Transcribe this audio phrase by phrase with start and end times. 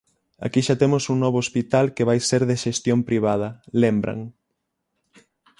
[0.45, 3.49] Aquí xa temos un novo hospital que vai ser de xestión privada,
[3.81, 4.19] lembran.